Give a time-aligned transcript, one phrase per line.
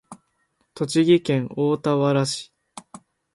[0.73, 2.51] 栃木県大田原市